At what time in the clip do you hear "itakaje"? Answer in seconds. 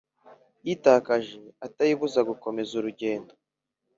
0.73-1.37